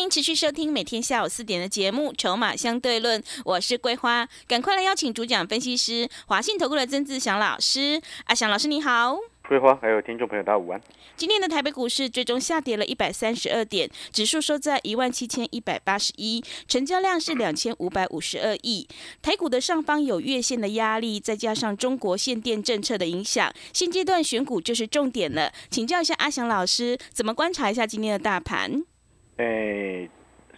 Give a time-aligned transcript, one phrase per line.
[0.00, 8.00] 欢迎持续收听每天下午四点的节目《筹码相对论》，我是桂花，赶快来邀请主讲分析师华信投顾的曾志祥老师。
[8.24, 10.80] 阿祥老师你好，桂花还有听众朋友大家午安。
[11.18, 18.88] 今天的台北股市最终下跌了一百三十二点，指数收在一万七千一百八十一，成交量是两千五百五十二亿。
[19.20, 25.52] 台股的上方有月线的压力，再加上中国限电政策的影响，现阶段选股就是重点了。
[25.68, 28.82] 请教一下阿祥老师，怎么观察一下今天的大盘？
[29.40, 30.06] 诶，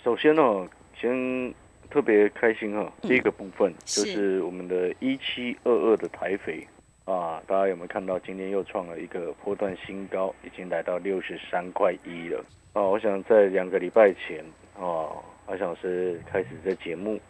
[0.02, 0.68] 首先哦，
[0.98, 1.54] 先
[1.88, 6.66] 特别开心哈，第一个部分就是我们的一七二二的台肥
[7.04, 12.82] 啊，大家有没有看到今天又创了一个波段新高，已经来到六十三块一了啊！
[12.82, 14.45] 我想在两个礼拜前
[14.76, 15.14] 啊，
[15.46, 17.20] 阿翔老师开始在节目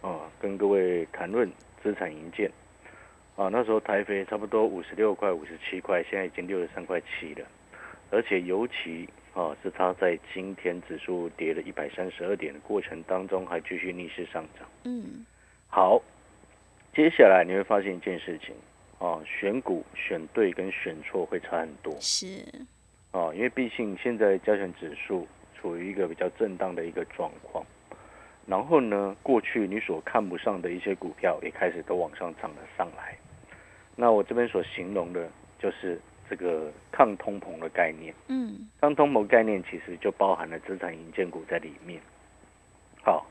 [0.00, 1.46] 啊，跟各位谈论
[1.82, 2.50] 资产营建
[3.36, 7.46] 啊，那时候台肥差不多五十六块、五十七块，现在已经六十三块七了，
[8.10, 9.06] 而且尤其。
[9.34, 14.68] 啊，是它在今天指数跌了一百三十二点的过程当中，还继续逆势上涨。
[14.84, 15.24] 嗯，
[15.68, 16.02] 好，
[16.94, 18.54] 接下来你会发现一件事情
[18.98, 21.96] 啊，选股选对跟选错会差很多。
[21.98, 22.44] 是，
[23.10, 25.26] 啊，因为毕竟现在加权指数
[25.58, 27.64] 处于一个比较震荡的一个状况，
[28.46, 33.16] 然后呢，过去你所看不上的一些股票也开始都往上涨了上来。
[33.96, 35.26] 那我这边所形容的
[35.58, 35.98] 就是。
[36.32, 42.00] 这个抗通膨的概念，嗯，抗通膨概念其实就包含了资产营建股在里面。
[43.04, 43.26] 好，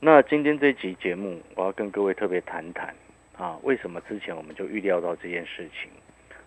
[0.00, 2.94] 那今天这集节目，我要跟各位特别谈谈
[3.36, 5.90] 啊，为什么之前我们就预料到这件事情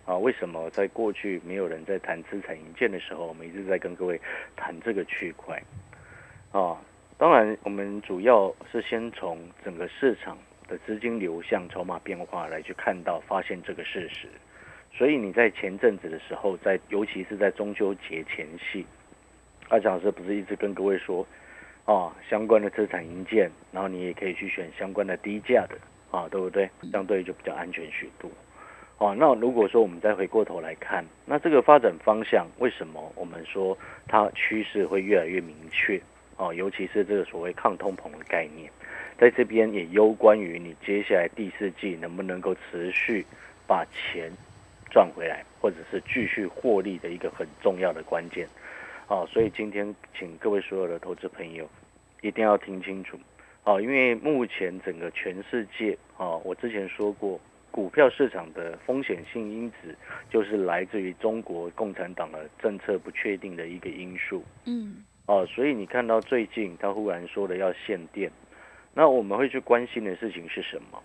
[0.04, 0.18] 啊？
[0.18, 4.20] 为什么在过去没有人在谈资产营建的时候，我们一直在跟各位
[4.56, 5.62] 谈这个区块
[6.52, 6.82] 啊？
[7.20, 10.36] 当然，我们主要是先从整个市场
[10.68, 14.28] 的资金流向、筹码变化来去看到、发现这个事实。
[14.94, 18.86] 所以你在前阵子的时候，在尤其是在中秋节前夕，
[19.70, 21.26] 阿强老师不是一直跟各位说，
[21.86, 25.78] 啊，相关的资产营建，然后你也可以去选相关的低价的，
[26.12, 26.70] 啊，对不对？
[26.92, 28.30] 相对就比较安全许多。
[29.00, 33.76] 哦，那如果说我们再回过头来看，那这个发展方向为什么我们说
[34.08, 36.00] 它趋势会越来越明确？
[36.38, 38.70] 哦，尤其是这个所谓抗通膨的概念，
[39.18, 43.26] 在这边也攸关于你接下来第四季能不能够持续
[43.66, 44.32] 把钱。
[44.92, 48.46] 赚回来，或者是继续获利的一个很重要的关键，
[49.08, 51.68] 哦，所以今天请各位所有的投资朋友
[52.22, 53.18] 一定要听清楚，
[53.64, 57.40] 啊，因为目前整个全世界，啊，我之前说过，
[57.72, 59.96] 股票市场的风险性因子
[60.30, 68.30] 就是来自于中国共产党的政策不确定的一个因素，嗯，哦，所以你看到最近他忽然说了要限电，
[68.94, 71.02] 那我们会去关心的事情是什么？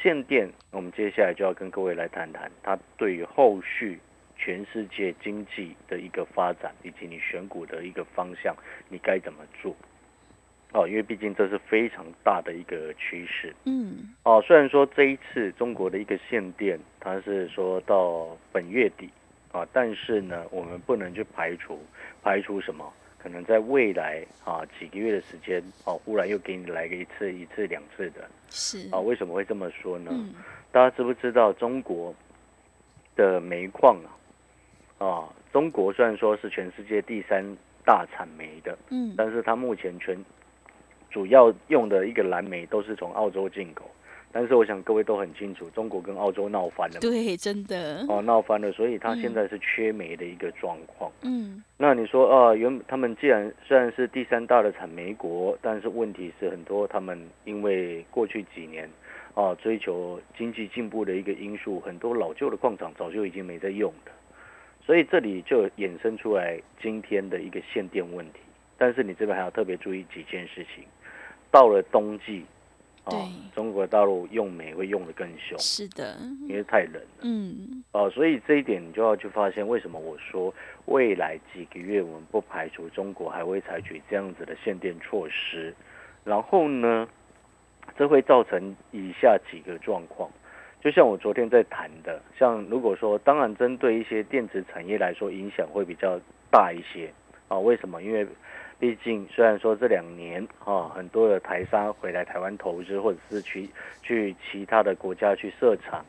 [0.00, 3.98] 限电，我们接下来就要跟各位来谈谈，它对于后续
[4.36, 8.54] 全世界经济的一个发展，以及你选股的一个方向，
[8.88, 9.74] 你该怎么做？
[10.72, 13.54] 哦，因为毕竟这是非常大的一个趋势。
[13.64, 14.14] 嗯。
[14.22, 19.08] 哦，虽然说这一次中国的一个限电，它是说到本月底
[19.50, 21.82] 啊，但是呢，我们不能去排除，
[22.22, 22.92] 排除什么？
[23.18, 28.98] 可能在未来啊几个月的时间哦，忽然又给你来个一次、一次、两次的，是啊？
[28.98, 30.10] 为什么会这么说呢？
[30.70, 32.14] 大家知不知道中国
[33.16, 34.08] 的煤矿啊？
[35.04, 37.44] 啊，中国虽然说是全世界第三
[37.84, 40.16] 大产煤的，嗯，但是它目前全
[41.10, 43.90] 主要用的一个蓝煤都是从澳洲进口。
[44.38, 51.10] 但是我想各位都很清楚，中国跟澳洲闹翻了，对，真的哦，闹翻了，所以它现在是缺煤的一个状况。
[51.22, 58.88] 嗯，那你说啊，原他们既然虽然是第三大的产煤国，但是问题是很多他们因为过去几年
[59.34, 64.12] 啊追求经济进步的一个因素，很多老旧的矿场早就已经没在用的，
[64.86, 68.38] 所以这里就衍生出来今天的一个限电问题。
[68.76, 70.84] 但是你这边还要特别注意几件事情，
[71.50, 72.44] 到了冬季。
[73.10, 73.18] 对，
[73.54, 76.16] 中国大陆用煤会用的更凶，是的，
[76.46, 77.20] 因为太冷了。
[77.22, 80.52] 嗯，哦，所以这一点你就要去发现，为什么我说
[80.86, 85.74] 未来几个月我们不排除中国还会采取这样子的限电措施。
[86.24, 87.08] 然后呢，
[87.96, 90.30] 这会造成以下几个状况，
[90.82, 96.20] 就像我昨天在谈的，像如果说，当然针对一些电子产业来说，影响会比较
[96.50, 97.10] 大一些
[97.48, 97.58] 啊。
[97.58, 98.02] 为什么？
[98.02, 98.26] 因为
[98.78, 103.68] 毕竟虽然说这两年啊，很多的台商回来台湾投资，或者是去
[104.02, 106.04] 去其他的国家去设厂，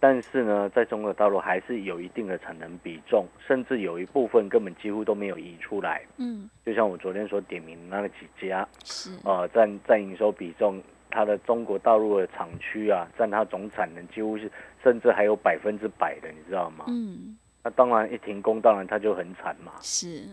[0.00, 6.02] 但是呢，在中国大陆还是有一定的产能比重，甚至有一部分根本几乎都没有移出来。
[6.16, 14.50] 嗯，就像我昨天所点名那个几家，是，呃，占占营收比重，它的中国大陆的厂区啊，占它总产能几乎是
[14.82, 16.86] 甚至还有百分之百的，你知道吗？
[16.88, 19.72] 嗯，那当然一停工，当然它就很惨嘛。
[19.82, 20.24] 是，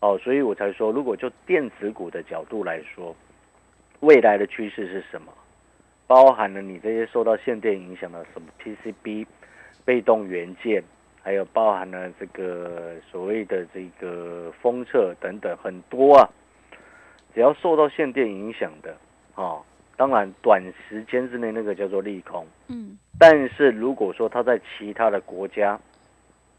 [0.00, 3.14] 哦，所以我才说，如果就电子股的角度来说，
[4.00, 5.32] 未来的趋势是什么？
[6.06, 9.26] 包含了你这些受到限电影响的什么 PCB、
[9.84, 10.82] 被动元件，
[11.22, 16.30] 还有包含了这个所谓的这个封测等等很多啊。
[17.34, 18.96] 只要受到限电影响的，
[19.34, 19.62] 哦，
[19.96, 22.46] 当然短时间之内那个叫做利空。
[22.68, 25.78] 嗯，但是如果说它在其他的国家，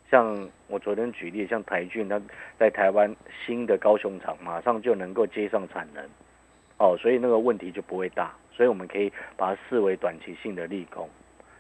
[0.09, 2.19] 像我昨天举例，像台骏，它
[2.57, 3.15] 在台湾
[3.45, 6.03] 新的高雄厂马上就能够接上产能，
[6.77, 11.07] 哦，所以那个问题就不会大，所以我们可以把它视为短期性的利空。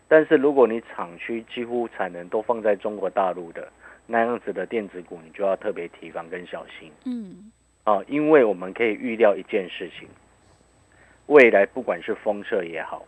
[0.07, 3.71] 但是如果你厂区几乎产能都放在中国大陆的
[4.07, 6.91] 那样子的电子股，你就要特别提防跟小心。
[7.05, 7.51] 嗯，
[7.83, 10.07] 啊，因为我们可以预料一件事情，
[11.27, 13.05] 未来不管是封测也好，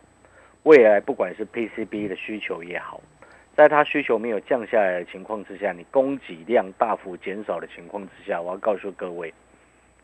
[0.62, 3.00] 未来不管是 PCB 的需求也好，
[3.56, 9.32] 在它需求没有降下来的情况之下，你供给量大幅减少的情况之下，我要告诉各位，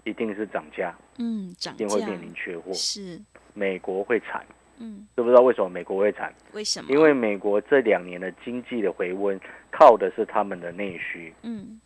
[0.04, 1.84] 一定是涨价，嗯，涨价。
[1.84, 3.20] 一定会面临缺货，是，
[3.54, 4.44] 美国会惨，
[4.78, 6.32] 嗯，知不知道为什么美国会惨？
[6.52, 6.90] 为什么？
[6.90, 9.40] 因为美国这两年的经济的回温，
[9.70, 11.80] 靠的是他们的内需，嗯，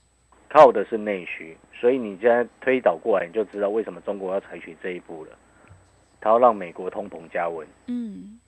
[0.49, 5.39] 靠的是内需，所以你现在推导过来，你就知道为什么中国要采取这一步了。
[6.21, 8.39] 它要让美国通膨加温，嗯，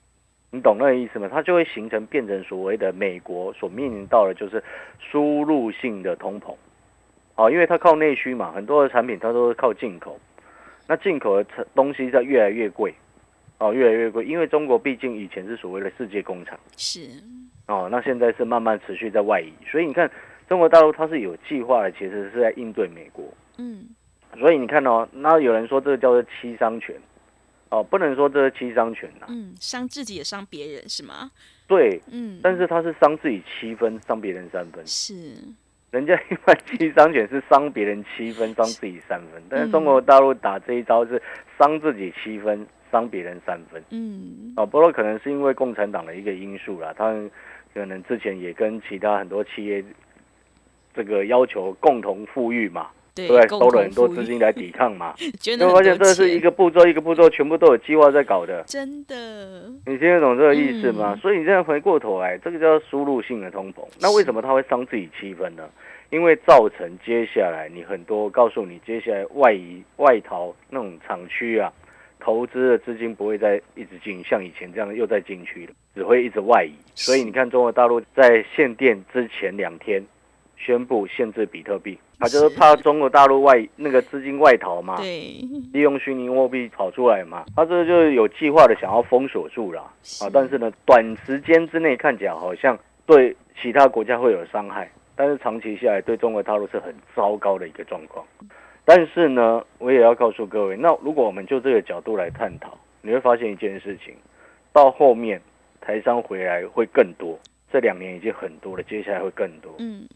[0.55, 1.27] 你懂那个意思吗？
[1.29, 4.63] 它就会形成变成所谓的美国所面临到的就是
[4.97, 6.55] 输入性的通膨，
[7.35, 10.17] 哦，因为它靠内需嘛，很多的产品它都是靠进口，
[10.87, 12.93] 那进口的东西在越来越贵，
[13.59, 16.57] 哦，越来越贵，因为中国毕竟以前是所谓的世界工厂。
[16.77, 17.01] 是，
[17.67, 20.09] 哦，那现在是慢慢持续在外移，所以你看
[20.47, 23.25] 中国大陆它是有计划的，其实是在应对美国。
[23.57, 23.85] 嗯，
[24.39, 26.95] 所以你看哦，那有人说这个叫做七伤拳，
[27.69, 31.31] 哦，不能说这是七伤拳呐、嗯，伤自己也伤别人是吗？
[31.67, 34.85] 对，嗯，但是他是伤自己七分，伤别人三分。
[34.85, 35.35] 是，
[35.91, 41.21] 人家一般七伤拳是伤别人七分，伤自己三分，但是中国大陆打这一招是
[41.57, 43.83] 伤自己七分，伤别人三分。
[43.89, 47.29] 嗯，哦，不过可能是因为共产党的一个因素啦，他们
[47.73, 49.83] 可能之前也跟其他很多企业
[50.93, 53.47] 这个要求共同富裕嘛，对对不对？
[53.47, 58.61] 收了很多资金来抵抗嘛， 就发现这是一个个步骤一个步骤，全部都有计划在搞的。
[58.67, 61.13] 真的，你听得懂这个意思吗？
[61.15, 63.77] 嗯所以你现在回过头来，这个叫输入性的通膨。
[63.99, 65.67] 那为什么它会伤自己气氛呢？
[66.11, 71.71] 因为造成接下来你很多，告诉你接下来外移外逃那种厂区啊，
[72.19, 76.73] 投资的资金不会再一直进，像以前这样又再进去了，只会一直外移。
[76.93, 80.05] 所以你看，中国大陆在限电之前两天
[80.57, 84.97] 宣布限制比特币，他就是是怕中国大陆外那个资金外逃嘛。
[84.97, 85.41] 对，
[85.73, 89.81] 利用虚拟货币跑出来嘛，他这个就是有计划的想要封锁住了
[90.21, 98.25] 啊，但是呢，短时间之内看起来好像对其他国家会有伤害，但是长期下来对中国大陆是很糟糕的一个状况。
[98.87, 104.13] 但是呢，我也要告诉各位，那如果我们就这个角度来探讨，你会发现一件事情，
[104.71, 105.41] 到后面
[105.81, 107.39] 台商回来会更多，
[107.71, 109.73] 这两年已经很多了，接下来会更多。
[109.79, 110.07] 嗯，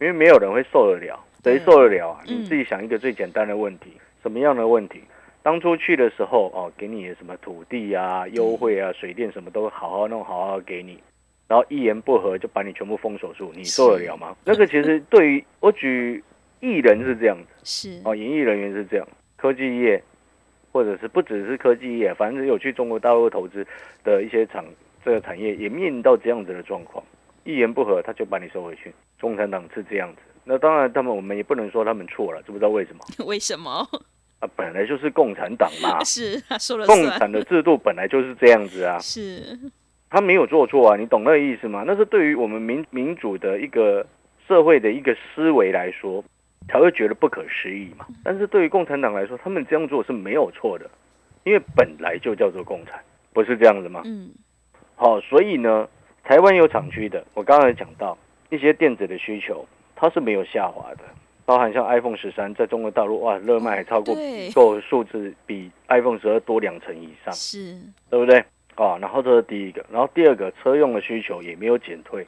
[0.00, 2.20] 因为没有人会受得了，谁受得了啊？
[2.28, 2.40] 嗯。
[2.40, 5.02] 你自己想一个最简单的问题，什么样的问题？
[5.42, 10.98] 当初去的时候，哦，给你什么土地啊、优惠啊、水电什么都好好弄，好好给你，
[11.46, 14.36] 然后一言不合就把你全部封锁住，你受得了吗？
[14.44, 16.22] 那个其实对于我举
[16.60, 20.02] 艺人是这样子，是，哦，演艺人员是这样，科技业
[20.72, 23.64] 或者是不只是科技业，反正有去中国大陆投资
[24.02, 24.64] 的一些厂
[25.04, 27.02] 这个产业也面临到这样子的状况，
[27.46, 28.92] 一言不合他就把你收回去。
[29.20, 33.00] 共产党是这样子，那当然他们我们也不能说他们错了，知不知道为什么？
[33.24, 33.70] 为什么？
[34.40, 39.58] 啊，本来就是共产党嘛， 是他说了共，产的制度本来就是这样子啊，是，
[40.10, 41.84] 他没有做错啊，你懂那个意思吗？
[41.86, 44.06] 那是对于我们民民主的一个
[44.46, 46.22] 社会的一个思维来说，
[46.68, 48.06] 才会觉得不可思议嘛。
[48.22, 50.90] 但是对于共产党来说，他们这样做是没有错的，
[51.44, 53.00] 因为本来就叫做共产，
[53.32, 54.02] 不是这样子吗？
[54.04, 54.30] 嗯，
[54.96, 55.88] 好、所以呢，
[56.26, 58.18] 台湾有厂区的，我刚才讲到
[58.50, 59.64] 一些电子的需求，
[59.94, 61.04] 它是没有下滑的，
[61.44, 67.32] 包含像 iPhone 十三在中国大陆哇热卖还超过对购数字比 iPhone 十二多两成以上。
[67.32, 67.78] 是，
[68.10, 68.40] 对不对？
[68.74, 72.26] 啊，然后这是第一个，然后第二个车用的需求也没有减退。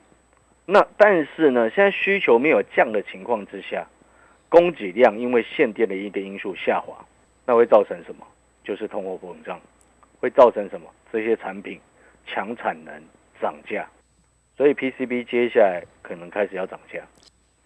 [0.65, 3.85] 那但是呢，现在需求没有降的情况之下，
[4.49, 6.95] 供给量因为限电的一个因素下滑，
[7.45, 8.25] 那会造成什么？
[8.63, 9.61] 就是通货膨胀，
[10.21, 10.89] 会造成什么？
[11.13, 11.81] 这些产品
[12.29, 12.95] 强产能
[13.41, 13.89] 涨价，
[14.57, 17.01] 所以 PCB 接下来可能开始要涨价，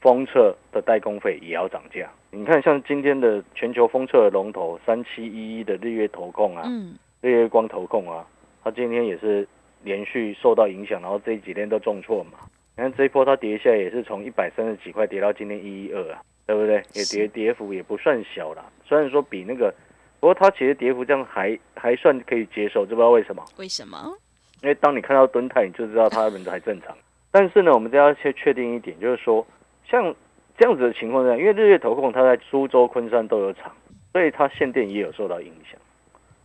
[0.00, 2.10] 封测的代工费也要涨价。
[2.30, 8.26] 你看，像今天的全球封测的龙头三七一一的日月投控啊，嗯，日月光投控啊，
[8.64, 9.46] 它今天也是
[9.82, 12.38] 连续受到影响，然后这几天都重挫嘛。
[12.74, 16.82] 你看这一波它跌下来也是从一百三十几块跌到今天一一二啊，对不对？
[16.94, 19.72] 也跌跌幅也不算小啦，虽然说比那个，
[20.18, 23.44] 不过它其实跌幅这样还还算可以接受，知不知道为什么？
[23.58, 24.16] 为什么？
[24.62, 26.96] 因为当你看到蹲泰，你就知道它们还正常。
[27.30, 29.46] 但是呢，我们都要去确定一点，就是说，
[29.84, 30.14] 像
[30.56, 33.72] 这样子的情况下，因为日月投控它在苏州、昆山都有厂，
[34.12, 35.80] 所以它限电也有受到影响。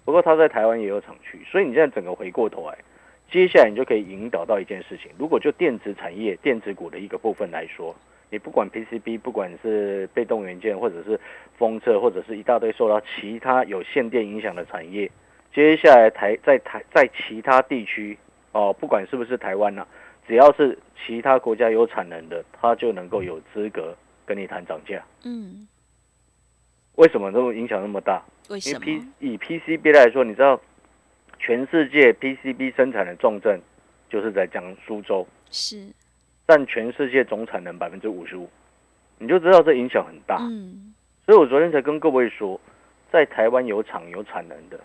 [0.03, 2.77] 不过它在台湾也有厂区，所以你现在整个回过头来，
[3.29, 7.93] 接下来你就可以引导到一件事情：如果就电子产业、电子股的一个部分来说，
[8.29, 11.19] 你不管 PCB，不管是被动元件，或者是
[11.57, 15.11] 封测，或者是一大堆受到其他有限电影响的产业，
[15.57, 18.15] 接下来台在台在其他地区
[18.51, 19.87] 哦，不管是不是台湾呐、
[20.27, 25.03] 只要是其他国家有产能的，它就能够有资格跟你谈涨价。
[25.23, 25.67] 嗯，
[26.93, 28.21] 为什么这么影响那么大？
[28.49, 29.01] 因为 P？
[29.17, 30.61] 以 PCB 来说，你知道
[31.39, 33.59] 全世界 PCB 生产的重镇
[34.11, 35.87] 就是在江苏州，是，
[36.47, 38.47] 占全世界总产能百分之五十五，
[39.17, 40.37] 你就知道这影响很大。
[40.39, 40.93] 嗯，
[41.25, 42.61] 所以我昨天才跟各位说，
[43.11, 44.79] 在台湾有厂有产能的，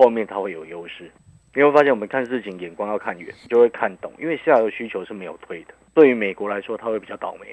[0.00, 1.10] 后面它会有优势。
[1.54, 5.74] 你会发现，我们看事情眼光要看远，就会看懂，因为下游需求是没有退的。
[5.92, 7.46] 对于美国来说，它会比较倒霉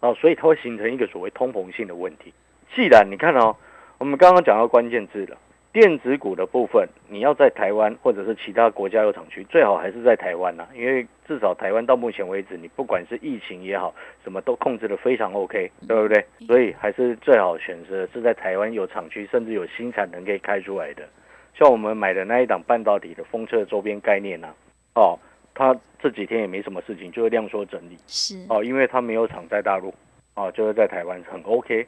[0.00, 2.34] 哦，所以它会形成一个所谓通膨性的问题。
[2.74, 3.54] 既然你看哦，
[3.98, 5.38] 我们刚刚讲到关键字了，
[5.72, 16.24] 电子股的部分，你要在台湾或者是其他国家有厂区，最好还是在台湾呐、因为至少台湾到目前为止，你不管是疫情也好，什么都控制的非常 OK，对不对？
[16.46, 21.06] 所以还是最好选择是在台湾有厂区，甚至有新产能可以开出来的。
[21.54, 24.48] 像我们买的那一档半导体的封测周边概念呐、
[24.94, 25.18] 哦，
[25.54, 27.96] 它这几天也没什么事情，就是量缩整理。
[28.06, 29.94] 是，哦，因为它没有厂在大陆，
[30.34, 31.86] 哦，就是在台湾很 OK，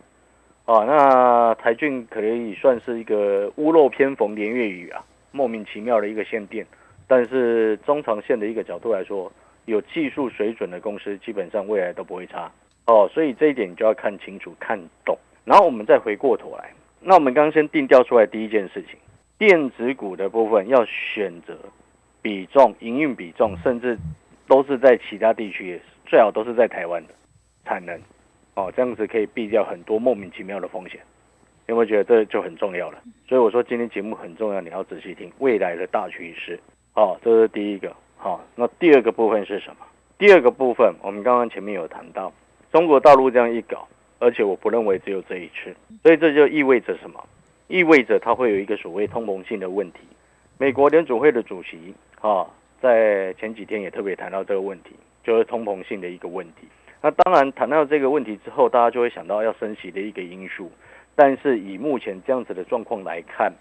[0.67, 6.65] 哦，那台骏可以算是一个屋漏偏逢连月雨啊，莫名其妙的一个限电，
[7.09, 9.31] 但是中长线的一个角度来说，
[9.65, 12.51] 有技术水准的公司基本上未来都不会差，
[12.87, 18.97] 哦，所以这一点你就要看清楚、看懂，然后我们再回过头来，那我们刚刚先定调出来第一件事情，
[19.39, 21.57] 电子股的部分要选择
[22.23, 23.99] 比重、营运比重，甚至
[24.49, 27.13] 都是在其他地区，最好都是在台湾的
[27.65, 28.01] 产能，
[28.55, 31.01] 哦，这样子可以避掉很多莫名其妙的风险。
[31.67, 33.03] 有没有觉得这就很重要了？
[33.29, 36.59] 所以我说今天节目很重要，你要仔细听未来的大趋势。
[36.95, 37.95] 哦、这是第一个。
[38.17, 39.85] 好、那第二个部分是什么？
[40.17, 42.33] 第二个部分我们刚刚前面有谈到，
[42.73, 43.87] 中国大陆这样一搞，
[44.19, 47.23] 而且我不认为只有这一次，所以这就意味着什么？
[47.69, 50.01] 意味着它会有一个所谓通膨性的问题。
[50.59, 52.47] 美国联储会的主席啊，
[52.81, 54.91] 在前几天也特别谈到这个问题，
[55.23, 56.67] 就是通膨性的一个问题。
[57.03, 60.71] 那当然谈到这个问题之后，大家就会想到要升息的一个因素。
[61.15, 63.53] 但是以目前这样子的状况来看，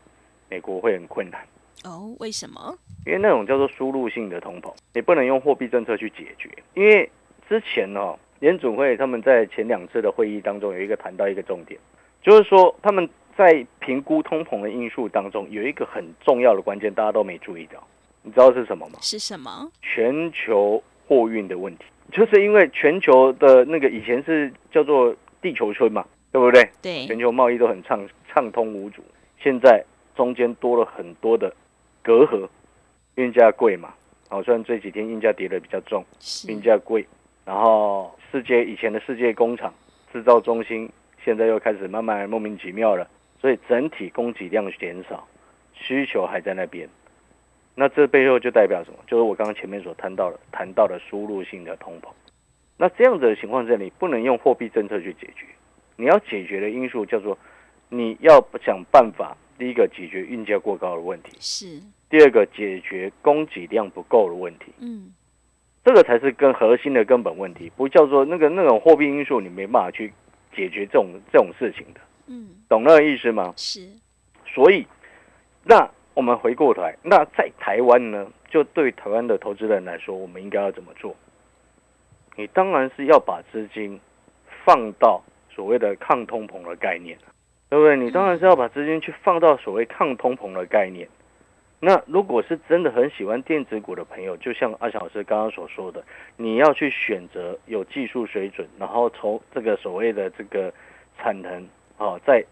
[0.49, 1.41] 美国会很困难，
[1.83, 2.75] 哦，为什么？
[3.05, 6.49] 因为那种叫做输入性的通膨，你不能用货币政策去解决。
[6.73, 7.09] 因为
[7.47, 11.79] 之前呢、哦，联储会他们在前两次的会议当中有一个谈到一个重点，
[12.21, 13.07] 就是说他们
[13.37, 17.85] 在评估通膨的因素当中有一个很重要的关键，大家都没注意到，
[18.21, 18.99] 你知道是什么吗？
[19.01, 19.69] 是什么？
[19.81, 26.69] 全球货运的问题，就是因为全球的那个以前是叫做地球村嘛，对不对？
[26.81, 29.03] 对，全球贸易都很畅畅通无阻，
[29.39, 29.83] 现在
[30.15, 31.53] 中间多了很多的
[32.01, 32.47] 隔阂，
[33.15, 33.93] 运价贵嘛，
[34.29, 36.03] 好、虽然这几天运价跌得比较重，
[36.47, 37.05] 运价贵，
[37.43, 39.73] 然后世界以前的世界工厂
[40.13, 40.89] 制造中心
[41.23, 43.07] 现在又开始慢慢莫名其妙了，
[43.45, 45.27] 所以整体供给量减少，
[45.71, 46.89] 需求还在那边。
[47.75, 48.97] 那这背后就代表什么？
[49.05, 52.07] 就是我刚刚前面所谈到的，谈到的输入性的通膨。
[52.75, 55.45] 那这样子的情况下，你不能用货币政策去解决，
[55.95, 57.37] 你要解决的因素叫做
[57.87, 64.73] 你要想办法，第一个解决运价过高的问题，是，第二个解决供给量不够的问题。
[64.79, 65.13] 嗯，
[65.83, 70.11] 这个才是更核心的根本问题，不叫做那个那种货币因素，你没办法去
[70.55, 73.53] 解决这种这种事情的，嗯，懂那个意思吗？
[73.55, 73.87] 是，
[74.45, 74.85] 所以，
[75.63, 81.15] 那我们回过头来，那在台湾呢，就对台湾的投资人来说，我们应该要怎么做？
[82.35, 83.99] 你当然是要把资金
[84.63, 87.17] 放到所谓的抗通膨的概念，
[87.69, 87.95] 对不对？
[87.95, 91.07] 你当然是要把资金去放到所谓抗通膨的概念。
[91.79, 96.03] 那如果是真的很喜欢电子股的朋友，就像阿翔老师刚刚所说的，
[96.35, 100.73] 你要去选择有技术水准，然后从这个所谓的这个
[101.17, 101.67] 产能
[101.97, 102.43] 啊，在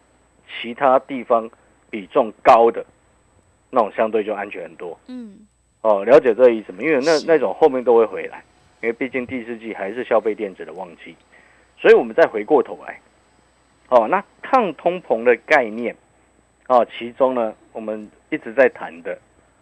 [0.48, 1.50] 其他地方
[1.90, 2.86] 比重高的
[3.70, 5.00] 那种，相对就安全很多。
[5.08, 5.48] 嗯，
[5.82, 6.80] 哦，了解这个意思吗？
[6.82, 8.44] 因为那那种后面都会回来，
[8.82, 11.16] 因为毕竟第四季还是消费电子的旺季，
[11.78, 13.00] 所以我们再回过头来，
[13.90, 15.96] 哦，那抗通膨的概念，
[16.68, 19.18] 哦，其中呢，我们一直在谈的，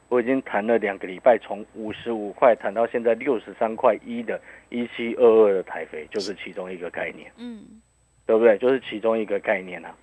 [0.09, 7.31] 我已经谈了两个礼拜，从五十五块谈到现在六十三块一的一七二二的台肥，就是其中一个概念。
[7.37, 7.81] 嗯，
[8.25, 8.57] 对不对？
[8.57, 9.95] 就是其中一个概念啊。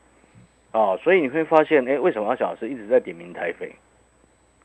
[0.72, 3.74] 哦，所以你会发现，哎，为什么阿小老师一直在点名台肥？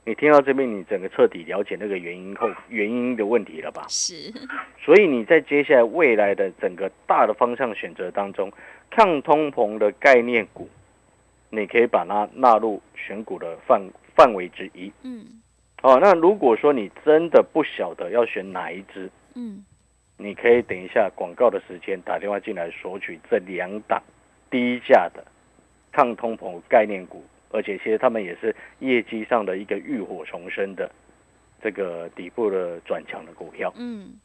[0.06, 3.86] 你听到这边，你整个彻底了解那个原因后，原因的问题了吧？
[3.88, 4.34] 是，
[4.78, 8.52] 所以你在接下来未来的整个大的方向选择当中，
[8.92, 10.68] 抗通膨的概念股，
[11.50, 13.82] 你可以把它纳入选股的范
[14.14, 14.92] 范围之一。
[15.04, 15.26] 嗯
[15.84, 19.64] 哦，那如果说你真的不晓得要选哪一支，嗯，
[20.18, 24.04] 你可以等一下广告的时间打电话进来索取这两档
[24.52, 25.24] 低价的
[25.94, 30.92] 抗通膨概念股，而且其实他们也是业绩上的一个浴火重生的
[31.62, 33.72] 这个底部的转强的股票。
[33.78, 34.16] 嗯，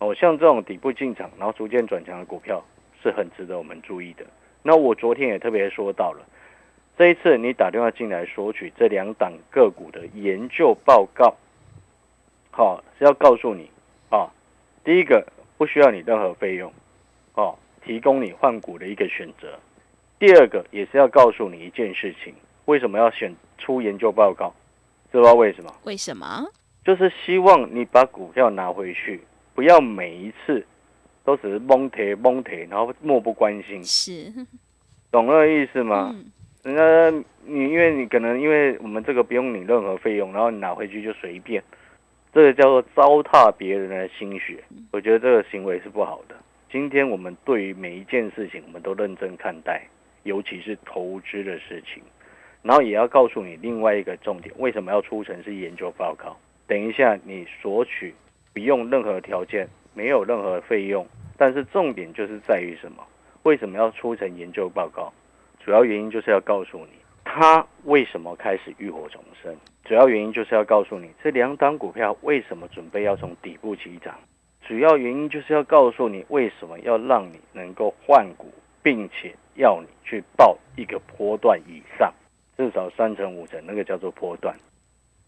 [0.00, 2.64] 哦，像这种底部进场，然后逐渐转强的股票
[3.02, 4.24] 是很值得我们注意的。
[4.62, 6.26] 那我昨天也特别说到了，
[6.96, 11.36] 这一次你打电话进来索取这两档个股的研究报告，
[12.50, 13.68] 好、是要告诉你
[14.08, 14.30] 啊，
[14.82, 15.26] 第一个
[15.58, 16.72] 不需要你任何费用，
[17.34, 19.58] 哦，提供你换股的一个选择。
[20.22, 22.32] 第二个也是要告诉你一件事情，
[22.66, 24.54] 为什么要选出研究报告？
[25.10, 25.74] 知道为什么？
[25.82, 26.46] 为什么？
[26.84, 29.20] 就是希望你把股票拿回去，
[29.52, 30.64] 不要每一次
[31.24, 34.32] 都只是蒙贴蒙贴，然后漠不关心，是，
[35.10, 36.12] 懂那个意思吗？
[36.14, 36.30] 嗯
[36.62, 41.60] 人家你因为你可能因为我们这个不用你任何费用，然后你拿回去就随便，
[42.32, 44.62] 这个叫做糟蹋别人的心血，
[44.92, 46.36] 我觉得这个行为是不好的。
[46.70, 49.82] 今天我们对于每一件事情，我们都认真看待，
[50.24, 52.02] 尤其是投资的事情。
[52.62, 56.36] 然后也要告诉你另外一个重点，为什么要出城市研究报告？
[56.66, 58.14] 等一下你索取
[58.52, 63.04] 不用任何条件，没有任何费用，但是重点就是在于什么？
[63.42, 65.12] 为什么要出成研究报告？
[65.64, 66.92] 主要原因就是要告诉你，
[67.24, 69.56] 它为什么开始浴火重生。
[69.84, 74.16] 主要原因就是要告诉你，这两档股票为什么准备要从底部起涨。
[74.64, 78.46] 主要原因就是要告诉你，为什么要让你能够换股，
[78.80, 82.12] 并且要你去报一个波段以上，
[82.56, 84.54] 至少三成五成，那个叫做波段。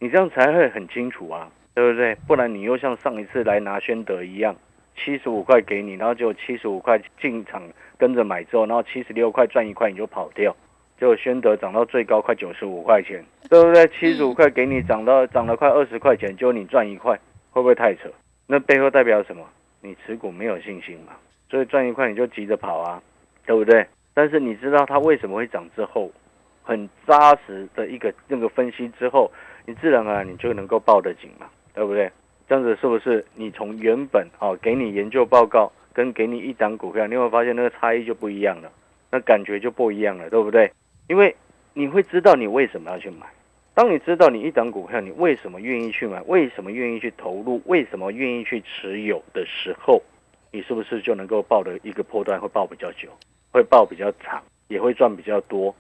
[0.01, 2.15] 你这样才会很清楚啊，对不对？
[2.27, 4.55] 不然你又像上一次来拿宣德一样，
[4.97, 7.63] 七十五块给你，然后就七十五块进场
[7.97, 10.55] 跟着买之后，然后七十六块赚一块你就跑掉，
[10.99, 13.87] 结果宣德涨到最高快九十五块钱，对不对？
[13.89, 17.19] 七十五块给你涨到涨了快二十块钱，结果你赚一块，
[17.51, 18.11] 会不会太扯？
[18.47, 19.43] 那背后代表什么？
[19.81, 21.13] 你持股没有信心嘛？
[21.51, 23.03] 所以赚一块你就急着跑啊，
[23.47, 23.87] 对不对？
[24.15, 26.11] 但是你知道它为什么会涨之后，
[26.63, 29.31] 很扎实的一个那个分析之后，
[29.67, 32.11] 你自然而然你就能够报得紧嘛，对不对？
[32.49, 38.71] 这样子是不是你从原本哦给你研究报告跟给你一档股票，你会发现那个差异就不一样了，
[39.11, 40.71] 那感觉就不一样了，对不对？
[41.09, 41.35] 因为
[41.73, 43.27] 你会知道你为什么要去买。
[43.75, 50.01] 当你知道你一档股票你为什么愿意去买，为什么愿意去投入，为什么愿意去持有的时候，
[50.53, 53.09] 你是不是就能够报的一个波段会报比较久，
[53.55, 55.73] 会报比较长，也会赚比较多？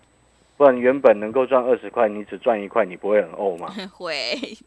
[0.57, 3.69] 不然原本能够赚二十块，你只赚一块，你不会很怄吗？
[3.93, 4.15] 会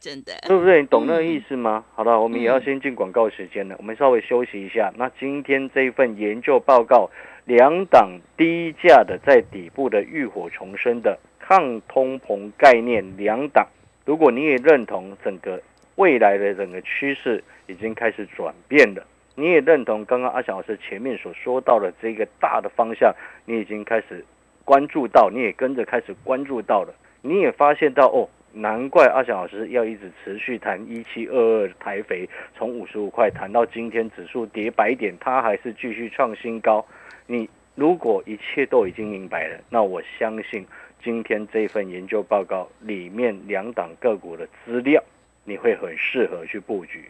[0.02, 0.82] 真的，对不对？
[0.82, 1.86] 你懂那个意思吗？
[1.96, 4.92] 好了，我们也要先进广告时间了，我们稍微休息一下。
[4.98, 7.10] 那今天这一份研究报告，
[7.46, 13.66] 两档低价的在底部的浴火重生的抗通膨概念两档，
[14.04, 15.62] 如果你也认同整个
[15.96, 19.02] 未来的整个趋势已经开始转变了，
[19.40, 23.14] 你也认同刚刚阿翔老师前面所说到的这个大的方向，
[23.46, 24.26] 你已经开始
[24.66, 36.84] 关注到，你也跟着开始关注到了，你也发现到哦，难怪阿翔老师要一直持续谈一七二二台肥，从五十五块谈到今天指数跌百点，它还是继续创新高。
[37.28, 40.66] 你如果一切都已经明白了，那我相信
[41.04, 45.04] 今天这份研究报告里面两档个股的资料，
[45.44, 47.06] 你会很适合去布局，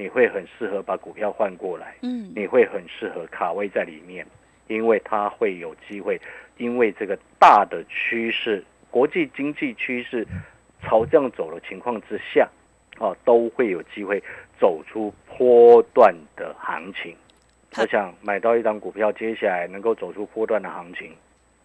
[0.00, 1.94] 你会很适合把股票换过来。
[2.00, 4.26] 嗯你会很适合卡位在里面，
[4.66, 6.18] 因为它会有机会，
[6.56, 10.26] 因为这个大的趋势，国际经济趋势
[10.80, 12.48] 朝这样走的情况之下，
[12.98, 14.22] 啊，都会有机会
[14.58, 17.14] 走出波段的行情。
[17.76, 21.14] 我想买到一张股票，接下来能够走出波段的行情，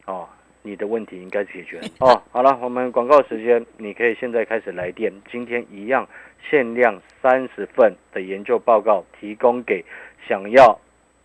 [0.08, 0.28] 哦，
[0.65, 2.21] 你的问题应该解决了 哦。
[2.32, 5.13] 好了，我们广告时间，你可以现在开始来电。
[5.32, 6.08] 今天一样
[6.49, 9.86] 限量三十份的研究报告，提供给
[10.28, 10.78] 想要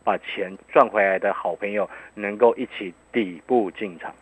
[0.04, 4.14] 把钱赚回来的好朋友，能够一起底部进场。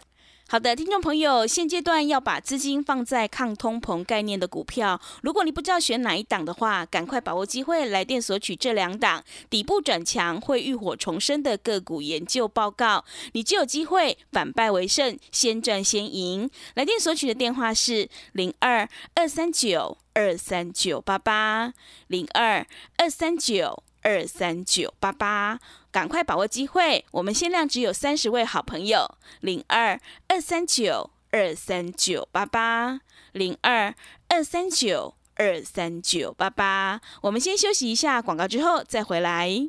[0.51, 4.99] 好的，听众朋友，现阶段要把资金放在抗通膨概念的股票。
[5.23, 16.49] 如果你不知道选哪一档的话，赶快把握机会来电索取这两档底部转强会浴火重生的个股研究报告，你就有机会反败为胜，先赚先赢。
[16.77, 21.75] 来电索取的电话是零二二三九二三九八八
[22.07, 25.61] 零二二三九二三九八八。
[25.91, 33.01] 赶快把握机会，我们限量只有三十位好朋友，零二二三九二三九八八，
[33.33, 33.95] 零二
[34.29, 37.01] 二三九二三九八八。
[37.23, 39.69] 我们先休息一下广告，之后再回来。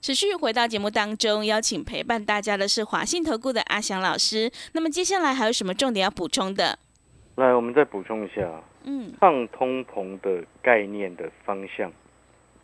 [0.00, 4.50] 持续回到节目当中，邀请陪伴大家的是华信投顾的阿翔老师。
[4.72, 6.78] 那么接下来还有什么重点要补充的？
[7.36, 8.62] 来，我们再补充一下。
[8.84, 11.92] 嗯，抗通膨的概念的方向，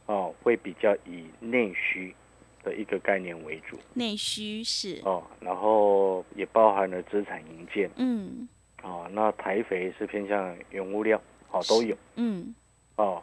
[0.07, 2.15] 哦，会比较以内需
[2.65, 3.79] 的一个概念为主。
[3.93, 7.91] 内需是哦，然后也包含了资产营建。
[7.97, 8.49] 嗯，
[8.83, 11.21] 哦，那台肥是偏向原物料，
[11.51, 11.95] 哦，都有。
[12.15, 12.55] 嗯，
[12.97, 13.23] 哦，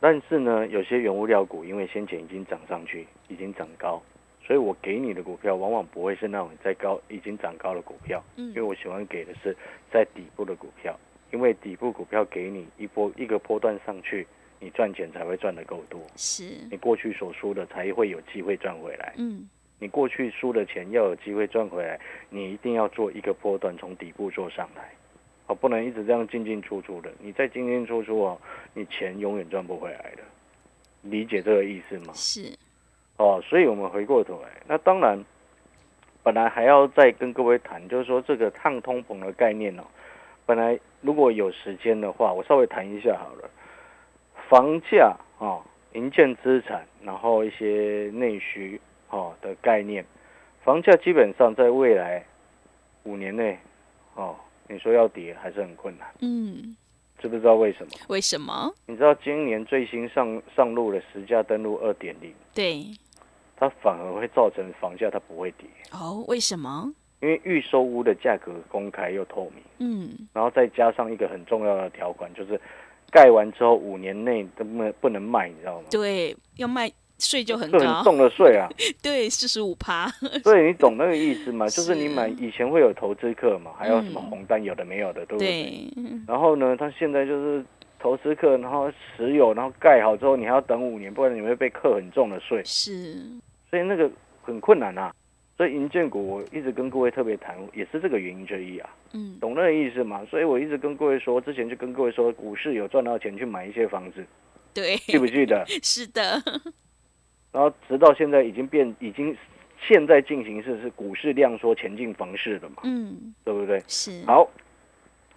[0.00, 4.02] 但是呢，有些原物料股因为先前已经涨上去，已经涨高，
[4.42, 8.22] 所以我给你的股票往往不会是那种在高已经涨高的股票。
[8.36, 9.56] 嗯，因为我喜欢给的是
[9.92, 10.98] 在底部的股票。
[11.32, 14.26] 因为底部股票给你一波一个波段上去，
[14.58, 16.00] 你赚钱才会赚得够多。
[16.16, 19.14] 是，你过去所输的才会有机会赚回来。
[19.16, 24.90] 嗯，你过去输的钱要有机会赚回来，你一定要做一个波段从底部做上来，
[25.50, 27.10] 哦，不能一直这样进进出出的。
[27.18, 28.40] 你再进进出出哦，
[28.72, 30.22] 你钱永远赚不回来的。
[31.02, 32.12] 理解这个意思吗？
[32.14, 32.56] 是。
[33.16, 35.24] 哦，所以我们回过头来，那当然，
[36.22, 39.82] 本来还要再跟各位谈，就是说这个抗通膨的概念哦。
[40.46, 43.50] 本来如果有时间的话，我稍微谈一下好了。
[44.48, 45.58] 房价啊，
[45.94, 50.04] 营建资产，然后一些内需哦的概念，
[50.62, 52.24] 房价基本上在未来
[53.02, 53.58] 五年内
[54.14, 54.36] 哦，
[54.70, 56.06] 你说要跌还是很困难。
[56.20, 56.76] 嗯，
[57.18, 57.92] 知不知道为什么？
[58.08, 58.72] 为什么？
[58.86, 62.86] 你知道今年最新上上路的十价登录二点零，对，
[63.56, 65.66] 它反而会造成房价它不会跌。
[65.92, 66.92] 哦，为什么？
[67.20, 72.58] 因为预售屋的价格公开又透明，嗯，然后再加上一个很重要的条款，就是
[73.10, 75.88] 盖完之后五年内都不不能卖，你知道吗？
[75.90, 78.68] 对，要卖税就很高，很重的税啊。
[79.02, 80.10] 对，四十五趴。
[80.42, 81.66] 对，你懂那个意思吗？
[81.70, 85.88] 就是你买以前会有投资客嘛，还有什么红单，有的没有的，对不对？
[86.26, 87.64] 然后呢，他现在就是
[87.98, 92.62] 投资客，然后持有，然后盖好之后，你还要等五年，不然你会被课很重的税。
[92.64, 93.14] 是，
[93.68, 94.10] 所以那个
[94.42, 95.12] 很困难啊。
[95.56, 98.88] 所以银建股我一直跟各位特别谈，也是这个原因之一啊。
[99.12, 100.24] 嗯，懂那个意思吗？
[100.30, 104.24] 所以我一直跟各位说，之前就跟各位说，股市有赚到钱去买一些房子，
[104.72, 105.62] 对，记不记得？
[105.82, 106.42] 是的。
[107.52, 109.36] 然后直到现在已经变，已经
[109.80, 112.82] 现在进行式是股市量缩前进房市了嘛？
[112.84, 113.82] 嗯，对不对？
[113.86, 114.24] 是。
[114.26, 114.48] 好，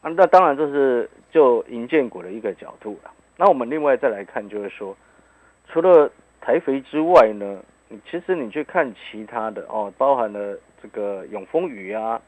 [0.01, 3.11] 啊，那当然这是就银建股的一个角度了。
[3.37, 4.95] 那我们另外再来看，就是说，
[5.67, 7.59] 除了台肥之外呢？
[8.09, 12.19] 其实你去看其他的哦，包含了这个永丰宇啊、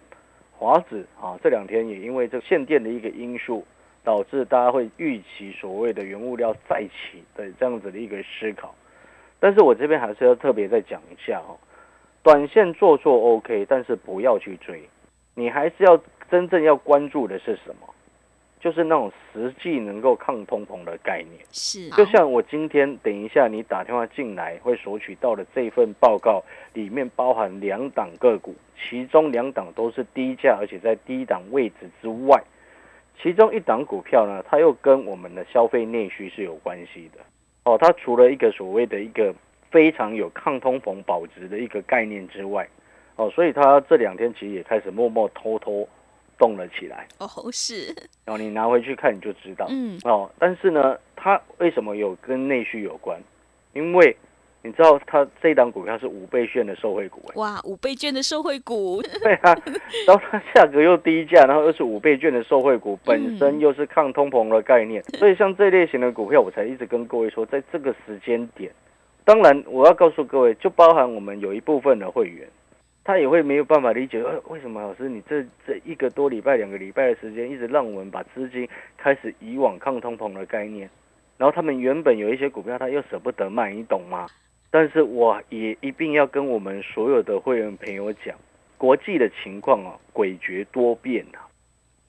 [0.51, 3.65] 华子啊，这两天也因为这限电的一个因素，
[4.03, 8.75] 导致大家会预期所谓的原物料再起的这样子的一个思考。
[9.45, 11.53] 但是我这边还是要特别再讲一下哦，
[12.23, 14.81] 短线做做 OK，但是不要去追，
[15.35, 17.87] 你还是要真正要关注的是什么？
[18.59, 32.43] 就是那种实际能够抗通膨的概念，是就像我今天等一下你打电话进来会索取到的这份报告，里面包含两档个股，其中两档都是低价，而且在低档位置之外，
[33.21, 37.19] 其中一档股票呢，它又跟我们的消费内需是有关系的。
[37.65, 39.35] 哦，它除了一个所谓的一个
[39.69, 42.67] 非常有抗通膨保值的一个概念之外，
[43.17, 45.87] 哦，所以它这两天其实也开始默默偷偷。
[46.37, 53.17] 动了起来哦，是，然后你拿回去看你就知道，嗯，哦，但是呢，它为什么有跟内需有关？
[53.71, 54.13] 因为
[54.65, 59.55] 你知道它这档股票是五倍券的受惠股，哇，五倍券的受惠股， 对啊，
[60.07, 68.71] 然后它价格又低价，然后又是五倍券的受惠股，本身又是抗通膨的概念， 所以像这类型的股票，我才一直跟各位说，在这个时间点，
[69.23, 72.47] 当然我要告诉各位，就包含我们有一部分的会员。
[73.07, 80.89] 他也会没有办法理解，呃，为什么老师你这这一个多礼拜、两个礼拜的时间，一直让我们把资金开始以往抗通膨的概念，
[81.37, 84.25] 然后他们原本有一些股票，他又舍不得卖，你懂吗？
[84.77, 88.35] 但是我也一定要跟我们所有的会员朋友讲，
[88.77, 91.47] 国际的情况啊，诡谲多变啊，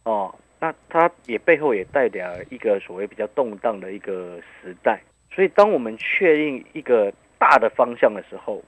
[0.02, 5.00] 哦，那它也背后也代表一个所谓比较动荡的一个时代，
[5.30, 8.60] 所以当我们确定一个大的方向的时候，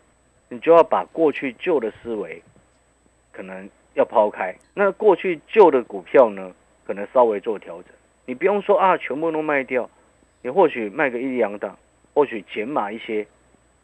[0.49, 2.41] 你就要把过去旧的思维
[3.33, 6.55] 可能要抛开，那过去旧的股票呢，
[6.87, 7.91] 可能稍微做调整，
[8.27, 9.91] 你不用说啊，全部都卖掉，
[10.41, 11.77] 你或许卖个一两档，
[12.15, 13.27] 或许减码一些。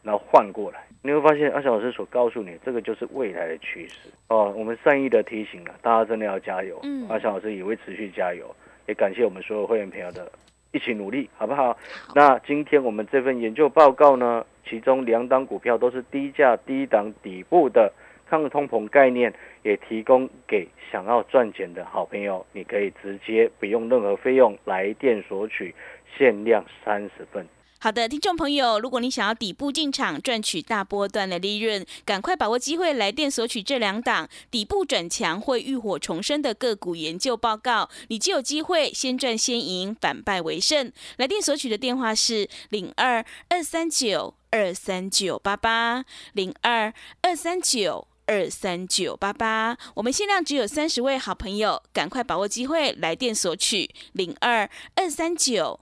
[0.05, 4.53] 然后换过来，你会发现阿翔老师所告诉你，这个就是未来的趋势哦。
[4.55, 6.79] 我们善意的提醒了大家，真的要加油。
[6.83, 10.31] 嗯，阿翔老师也会持续加油，也感谢我们所有会员朋友的
[10.71, 11.75] 一起努力，好不好？
[12.13, 17.91] 那今天我们这份研究报告呢，其中两档股票都是低价低档底部的
[18.29, 25.73] 抗通膨概念，也提供给想要赚钱的好朋友，你可以直接不用任何费用来电索取，
[26.15, 27.43] 限量三十份。
[27.85, 40.91] 好的，听众朋友，如果你想要底部进场赚取大波段的利润，赶快把握机会来电索取这两档底部转强会浴火重生的个股研究报告，你就有机会先赚先赢，反败为胜。
[41.17, 49.77] 来电索取的电话是零二二三九二三九八八零二二三九二三九八八。
[49.93, 55.81] 我们限量只有三十位好朋友，赶快把握机会来电索取零二二三九。